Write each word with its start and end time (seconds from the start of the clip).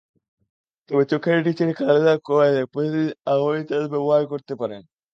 তবে 0.89 1.03
চোখের 1.11 1.37
নিচের 1.45 1.69
কালো 1.77 2.01
দাগ 2.05 2.19
কমাতে 2.25 2.61
প্রতিদিন 2.73 3.07
আমন্ড 3.31 3.63
তেল 3.69 3.83
ব্যবহার 3.93 4.23
করতে 4.31 4.53
পারেন। 4.61 4.81